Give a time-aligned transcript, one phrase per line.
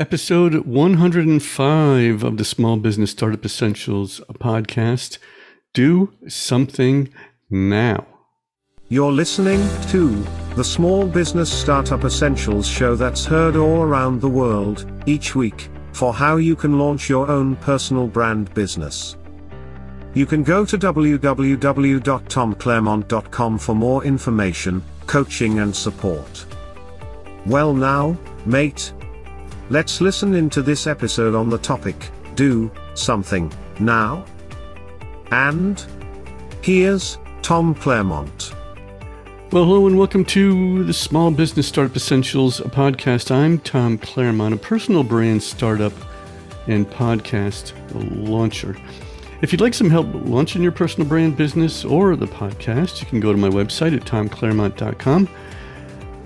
[0.00, 5.18] Episode 105 of the Small Business Startup Essentials podcast.
[5.74, 7.12] Do something
[7.50, 8.06] now.
[8.88, 9.58] You're listening
[9.88, 10.24] to
[10.54, 16.14] the Small Business Startup Essentials show that's heard all around the world each week for
[16.14, 19.16] how you can launch your own personal brand business.
[20.14, 26.46] You can go to www.tomclaremont.com for more information, coaching, and support.
[27.46, 28.92] Well, now, mate,
[29.70, 34.24] let's listen into this episode on the topic Do Something Now.
[35.30, 35.84] And
[36.62, 38.54] here's Tom Claremont.
[39.52, 43.30] Well, hello and welcome to the Small Business Startup Essentials podcast.
[43.30, 45.92] I'm Tom Claremont, a personal brand startup
[46.66, 47.72] and podcast
[48.26, 48.74] launcher.
[49.42, 53.20] If you'd like some help launching your personal brand business or the podcast, you can
[53.20, 55.28] go to my website at tomclaremont.com.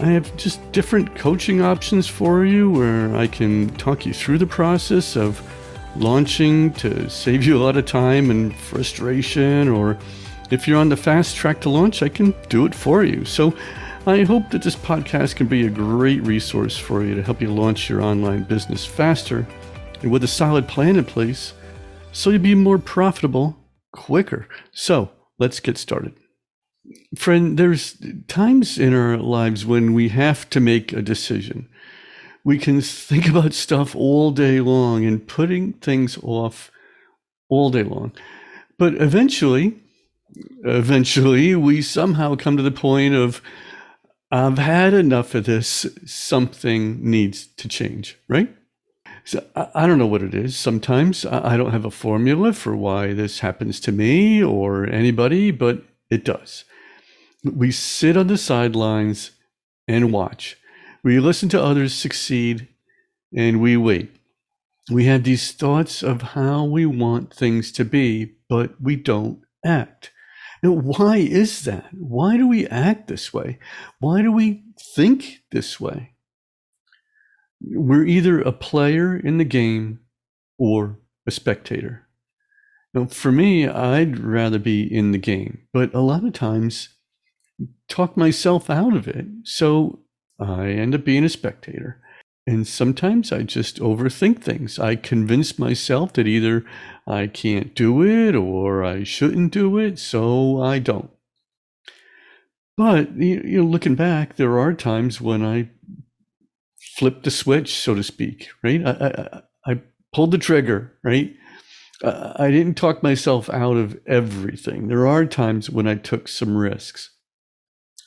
[0.02, 4.48] I have just different coaching options for you where I can talk you through the
[4.48, 5.40] process of
[5.94, 9.96] launching to save you a lot of time and frustration or
[10.50, 13.24] if you're on the fast track to launch, I can do it for you.
[13.24, 13.54] So
[14.04, 17.54] I hope that this podcast can be a great resource for you to help you
[17.54, 19.46] launch your online business faster
[20.00, 21.52] and with a solid plan in place
[22.10, 23.56] so you'll be more profitable
[23.92, 24.48] quicker.
[24.72, 26.21] So let's get started.
[27.14, 27.96] Friend, there's
[28.28, 31.68] times in our lives when we have to make a decision.
[32.44, 36.70] We can think about stuff all day long and putting things off
[37.48, 38.12] all day long.
[38.78, 39.80] But eventually,
[40.64, 43.42] eventually we somehow come to the point of
[44.30, 45.86] I've had enough of this.
[46.06, 48.48] Something needs to change, right?
[49.24, 50.56] So I, I don't know what it is.
[50.56, 55.50] Sometimes I, I don't have a formula for why this happens to me or anybody,
[55.50, 56.64] but it does.
[57.44, 59.32] We sit on the sidelines
[59.88, 60.56] and watch.
[61.02, 62.68] We listen to others succeed
[63.36, 64.14] and we wait.
[64.90, 70.10] We have these thoughts of how we want things to be, but we don't act.
[70.62, 71.86] Now, why is that?
[71.92, 73.58] Why do we act this way?
[73.98, 74.62] Why do we
[74.94, 76.14] think this way?
[77.60, 80.00] We're either a player in the game
[80.58, 82.06] or a spectator.
[82.94, 86.90] Now, for me, I'd rather be in the game, but a lot of times
[87.88, 89.26] talk myself out of it.
[89.44, 90.00] So
[90.40, 91.98] I end up being a spectator.
[92.44, 94.78] And sometimes I just overthink things.
[94.78, 96.64] I convince myself that either
[97.06, 101.10] I can't do it or I shouldn't do it, so I don't.
[102.76, 105.70] But you know, looking back, there are times when I
[106.96, 108.48] flipped the switch, so to speak.
[108.64, 108.84] Right?
[108.84, 108.90] I,
[109.66, 109.80] I, I
[110.12, 110.98] pulled the trigger.
[111.04, 111.36] Right?
[112.04, 114.88] I didn't talk myself out of everything.
[114.88, 117.10] There are times when I took some risks.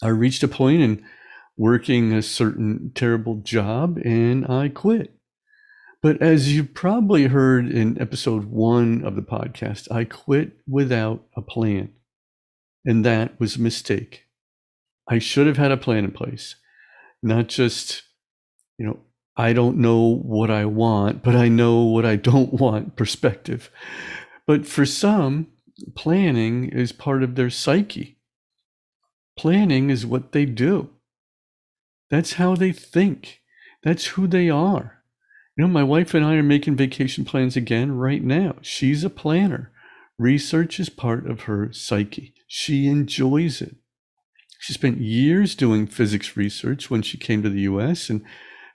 [0.05, 1.03] I reached a point in
[1.57, 5.15] working a certain terrible job and I quit.
[6.03, 11.41] But as you probably heard in episode one of the podcast, I quit without a
[11.41, 11.91] plan.
[12.85, 14.25] And that was a mistake.
[15.09, 16.55] I should have had a plan in place,
[17.23, 18.03] not just,
[18.77, 18.99] you know,
[19.35, 23.71] I don't know what I want, but I know what I don't want perspective.
[24.45, 25.47] But for some,
[25.95, 28.14] planning is part of their psyche.
[29.37, 30.89] Planning is what they do.
[32.09, 33.41] That's how they think.
[33.83, 35.03] That's who they are.
[35.57, 38.55] You know, my wife and I are making vacation plans again right now.
[38.61, 39.71] She's a planner.
[40.17, 42.33] Research is part of her psyche.
[42.47, 43.75] She enjoys it.
[44.59, 48.23] She spent years doing physics research when she came to the US and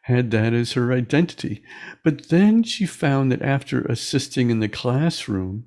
[0.03, 1.63] had that as her identity.
[2.05, 5.67] But then she found that after assisting in the classroom,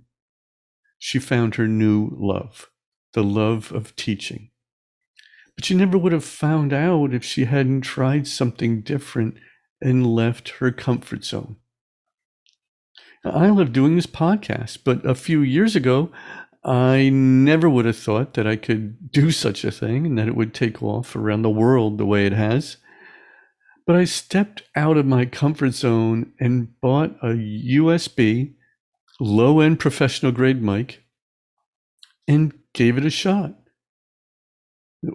[0.98, 2.70] she found her new love,
[3.14, 4.50] the love of teaching.
[5.56, 9.36] But she never would have found out if she hadn't tried something different
[9.82, 11.58] and left her comfort zone.
[13.26, 16.12] I love doing this podcast, but a few years ago,
[16.66, 20.36] I never would have thought that I could do such a thing and that it
[20.36, 22.78] would take off around the world the way it has.
[23.86, 28.56] But I stepped out of my comfort zone and bought a USB
[29.20, 31.04] low end professional grade mic
[32.28, 33.56] and gave it a shot.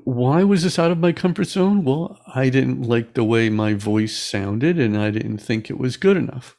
[0.04, 1.82] Why was this out of my comfort zone?
[1.82, 5.96] Well, I didn't like the way my voice sounded and I didn't think it was
[5.96, 6.56] good enough.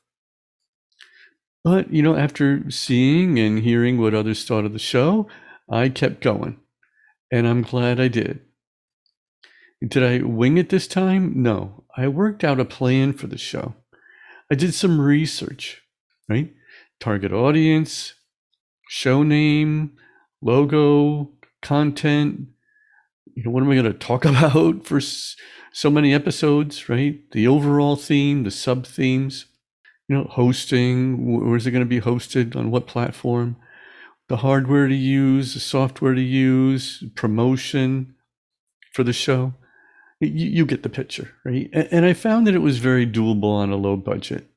[1.64, 5.28] But, you know, after seeing and hearing what others thought of the show,
[5.70, 6.60] I kept going.
[7.31, 8.42] And I'm glad I did.
[9.88, 11.44] Did I wing it this time?
[11.44, 11.84] No.
[11.96, 13.76] I worked out a plan for the show.
[14.52, 15.84] I did some research,
[16.28, 16.52] right?
[17.00, 18.16] Target audience,
[18.88, 19.92] show name,
[20.42, 21.30] logo,
[21.62, 22.48] content,
[23.39, 27.19] you know, what am I going to talk about for so many episodes, right?
[27.31, 29.45] The overall theme, the sub themes,
[30.09, 33.56] you know, hosting, where is it going to be hosted, on what platform,
[34.27, 38.13] the hardware to use, the software to use, promotion
[38.91, 39.53] for the show.
[40.19, 41.69] You, you get the picture, right?
[41.71, 44.50] And, and I found that it was very doable on a low budget.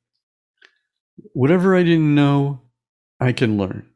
[1.34, 2.62] Whatever I didn't know,
[3.20, 3.86] I can learn.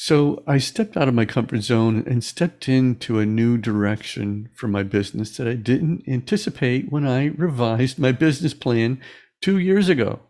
[0.00, 4.68] So I stepped out of my comfort zone and stepped into a new direction for
[4.68, 9.00] my business that I didn't anticipate when I revised my business plan
[9.42, 10.20] two years ago.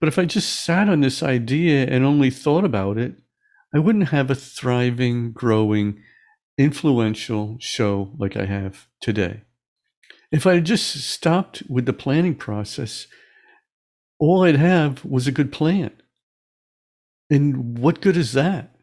[0.00, 3.12] But if I just sat on this idea and only thought about it,
[3.74, 6.00] I wouldn't have a thriving, growing,
[6.56, 9.42] influential show like I have today.
[10.32, 13.06] If I had just stopped with the planning process,
[14.18, 15.90] all I'd have was a good plan.
[17.30, 18.74] And what good is that?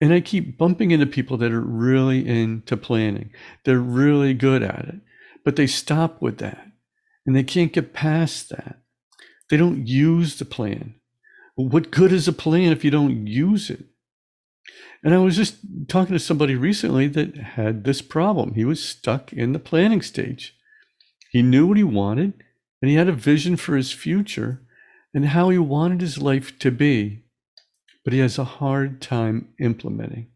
[0.00, 3.30] And I keep bumping into people that are really into planning.
[3.64, 5.00] They're really good at it,
[5.44, 6.66] but they stop with that
[7.26, 8.78] and they can't get past that.
[9.50, 10.94] They don't use the plan.
[11.56, 13.84] What good is a plan if you don't use it?
[15.02, 15.56] And I was just
[15.88, 18.54] talking to somebody recently that had this problem.
[18.54, 20.56] He was stuck in the planning stage.
[21.30, 22.34] He knew what he wanted
[22.80, 24.62] and he had a vision for his future,
[25.14, 27.24] and how he wanted his life to be,
[28.04, 30.28] but he has a hard time implementing.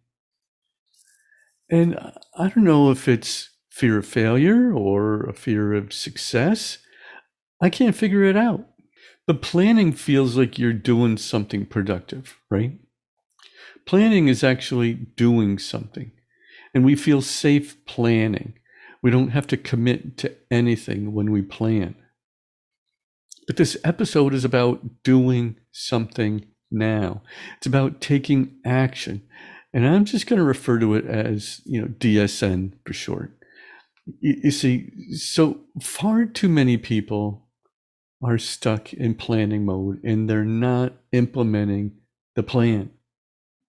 [1.71, 1.99] And
[2.37, 6.79] I don't know if it's fear of failure or a fear of success.
[7.63, 8.67] I can't figure it out.
[9.27, 12.79] But planning feels like you're doing something productive, right?
[13.87, 16.13] Planning is actually doing something.
[16.75, 18.55] And we feel safe planning.
[19.03, 21.95] We don't have to commit to anything when we plan.
[23.53, 27.21] But this episode is about doing something now.
[27.59, 29.21] It's about taking action.
[29.75, 33.37] And I'm just going to refer to it as, you know, DSN for short.
[34.21, 37.47] You, you see, so far too many people
[38.25, 41.93] are stuck in planning mode and they're not implementing
[42.35, 42.89] the plan.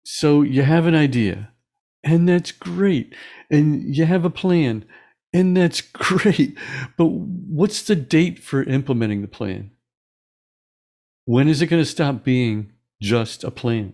[0.06, 1.52] So you have an idea,
[2.02, 3.14] and that's great.
[3.52, 4.86] And you have a plan,
[5.36, 6.58] and that's great.
[6.98, 9.72] But what's the date for implementing the plan?
[11.26, 12.72] When is it going to stop being
[13.02, 13.94] just a plan?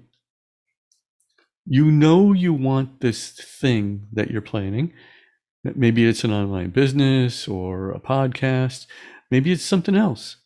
[1.65, 4.93] You know you want this thing that you're planning.
[5.63, 8.85] Maybe it's an online business or a podcast.
[9.31, 10.37] Maybe it's something else.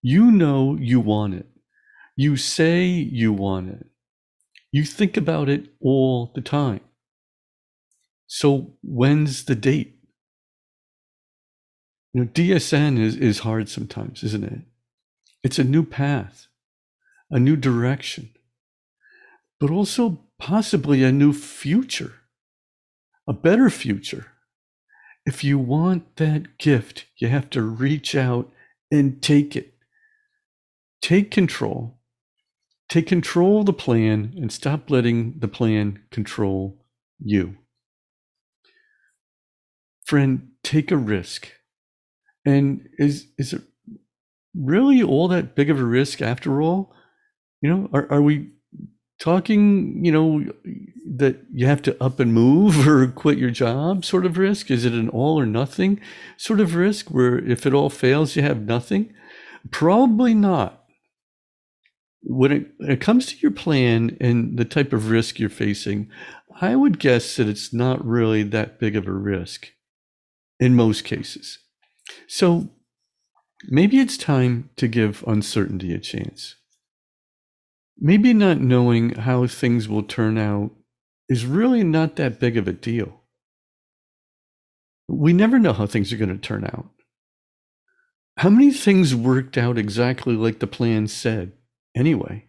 [0.00, 1.46] You know you want it.
[2.16, 3.86] You say you want it.
[4.70, 6.80] You think about it all the time.
[8.26, 9.93] So when's the date?
[12.14, 14.60] You know, DSN is, is hard sometimes, isn't it?
[15.42, 16.46] It's a new path,
[17.28, 18.30] a new direction,
[19.58, 22.14] but also possibly a new future,
[23.26, 24.28] a better future.
[25.26, 28.52] If you want that gift, you have to reach out
[28.92, 29.74] and take it.
[31.02, 31.98] Take control.
[32.88, 36.78] Take control of the plan and stop letting the plan control
[37.18, 37.56] you.
[40.04, 41.50] Friend, take a risk.
[42.44, 43.62] And is is it
[44.54, 46.94] really all that big of a risk after all?
[47.60, 48.50] You know, are are we
[49.18, 50.44] talking, you know,
[51.16, 54.70] that you have to up and move or quit your job sort of risk?
[54.70, 56.00] Is it an all or nothing
[56.36, 59.12] sort of risk where if it all fails, you have nothing?
[59.70, 60.80] Probably not.
[62.26, 66.10] When it, when it comes to your plan and the type of risk you're facing,
[66.60, 69.68] I would guess that it's not really that big of a risk
[70.58, 71.58] in most cases.
[72.26, 72.70] So
[73.68, 76.56] maybe it's time to give uncertainty a chance.
[77.98, 80.72] Maybe not knowing how things will turn out
[81.28, 83.20] is really not that big of a deal.
[85.08, 86.88] We never know how things are going to turn out.
[88.38, 91.52] How many things worked out exactly like the plan said,
[91.94, 92.48] anyway?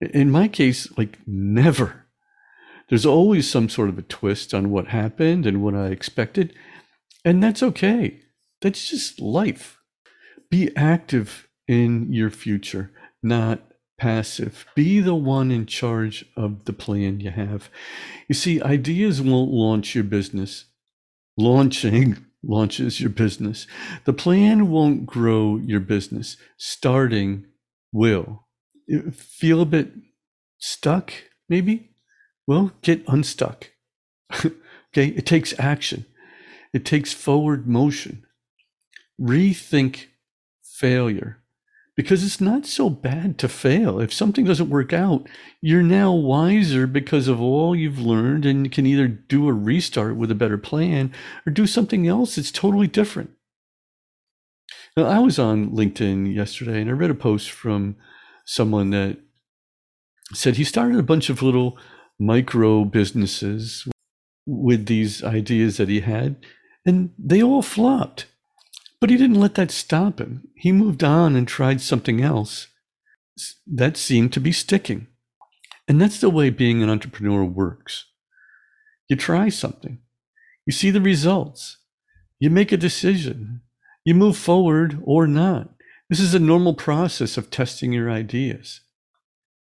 [0.00, 2.06] In my case, like never.
[2.88, 6.54] There's always some sort of a twist on what happened and what I expected,
[7.24, 8.20] and that's okay.
[8.60, 9.78] That's just life.
[10.50, 12.90] Be active in your future,
[13.22, 13.60] not
[13.98, 14.64] passive.
[14.74, 17.68] Be the one in charge of the plan you have.
[18.28, 20.64] You see, ideas won't launch your business.
[21.36, 23.66] Launching launches your business.
[24.04, 26.36] The plan won't grow your business.
[26.56, 27.46] Starting
[27.92, 28.46] will.
[29.12, 29.92] Feel a bit
[30.58, 31.12] stuck,
[31.48, 31.90] maybe?
[32.46, 33.70] Well, get unstuck.
[34.32, 36.06] okay, it takes action.
[36.72, 38.24] It takes forward motion.
[39.20, 40.06] Rethink
[40.62, 41.38] failure
[41.96, 43.98] because it's not so bad to fail.
[43.98, 45.28] If something doesn't work out,
[45.60, 50.14] you're now wiser because of all you've learned and you can either do a restart
[50.14, 51.12] with a better plan
[51.44, 53.30] or do something else that's totally different.
[54.96, 57.96] Now, I was on LinkedIn yesterday and I read a post from
[58.44, 59.18] someone that
[60.32, 61.76] said he started a bunch of little
[62.18, 63.88] micro businesses
[64.46, 66.36] with these ideas that he had,
[66.86, 68.26] and they all flopped.
[69.00, 70.48] But he didn't let that stop him.
[70.56, 72.68] He moved on and tried something else
[73.66, 75.06] that seemed to be sticking.
[75.86, 78.06] And that's the way being an entrepreneur works.
[79.08, 80.00] You try something,
[80.66, 81.78] you see the results,
[82.38, 83.62] you make a decision,
[84.04, 85.70] you move forward or not.
[86.10, 88.80] This is a normal process of testing your ideas.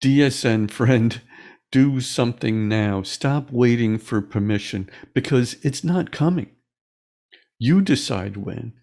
[0.02, 1.22] DSN friend,
[1.72, 3.02] do something now.
[3.02, 6.48] Stop waiting for permission because it's not coming.
[7.60, 8.74] You decide when.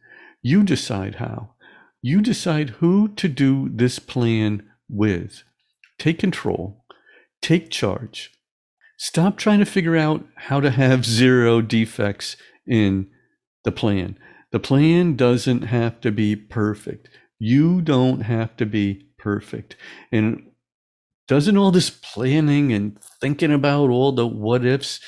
[0.42, 1.54] You decide how.
[2.02, 5.44] You decide who to do this plan with.
[5.98, 6.84] Take control.
[7.40, 8.32] Take charge.
[8.98, 13.08] Stop trying to figure out how to have zero defects in
[13.64, 14.18] the plan.
[14.50, 17.08] The plan doesn't have to be perfect.
[17.38, 19.76] You don't have to be perfect.
[20.10, 20.50] And
[21.26, 25.00] doesn't all this planning and thinking about all the what ifs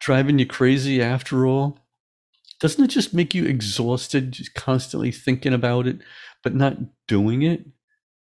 [0.00, 1.78] driving you crazy after all?
[2.60, 5.98] Doesn't it just make you exhausted just constantly thinking about it
[6.42, 7.64] but not doing it?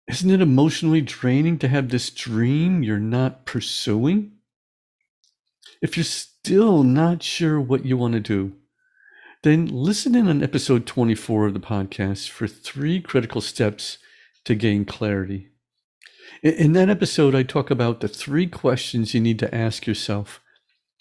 [0.08, 4.32] Isn't it emotionally draining to have this dream you're not pursuing?
[5.82, 8.54] If you're still not sure what you want to do
[9.42, 13.98] then listen in on episode 24 of the podcast for three critical steps
[14.44, 15.48] to gain clarity.
[16.42, 20.40] In that episode i talk about the three questions you need to ask yourself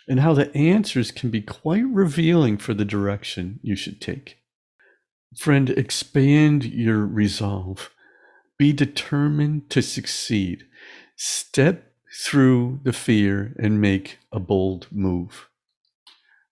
[0.07, 4.37] and how the answers can be quite revealing for the direction you should take.
[5.37, 7.91] Friend, expand your resolve.
[8.57, 10.65] Be determined to succeed.
[11.15, 11.91] Step
[12.23, 15.49] through the fear and make a bold move.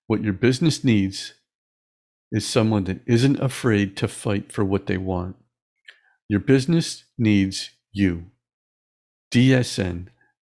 [0.08, 1.34] What your business needs
[2.32, 5.38] is someone that isn't afraid to fight for what they want.
[6.28, 8.26] Your business needs you.
[9.32, 10.08] DSN,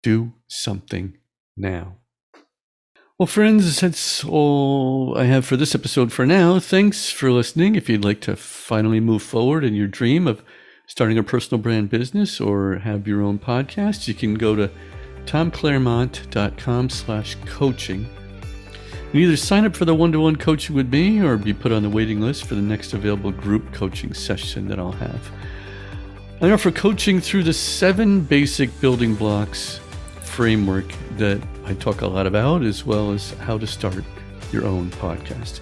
[0.03, 1.17] do something
[1.55, 1.95] now.
[3.19, 6.57] Well, friends, that's all I have for this episode for now.
[6.57, 7.75] Thanks for listening.
[7.75, 10.41] If you'd like to finally move forward in your dream of
[10.88, 14.71] starting a personal brand business or have your own podcast, you can go to
[15.25, 18.07] tomclaremont.com slash coaching.
[19.11, 21.89] And either sign up for the one-to-one coaching with me or be put on the
[21.89, 25.29] waiting list for the next available group coaching session that I'll have.
[26.41, 29.81] I offer coaching through the seven basic building blocks
[30.21, 30.85] framework
[31.17, 34.03] that I talk a lot about, as well as how to start
[34.51, 35.59] your own podcast.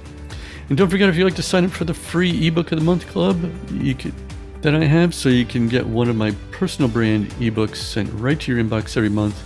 [0.70, 2.86] And don't forget, if you'd like to sign up for the free ebook of the
[2.86, 3.38] month club,
[3.72, 4.14] you could
[4.62, 8.40] that I have, so you can get one of my personal brand ebooks sent right
[8.40, 9.44] to your inbox every month.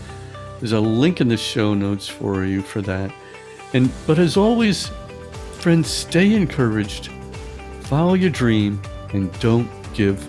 [0.60, 3.12] There's a link in the show notes for you for that.
[3.74, 4.92] And but as always,
[5.60, 7.08] friends, stay encouraged,
[7.82, 8.80] follow your dream,
[9.14, 10.24] and don't give.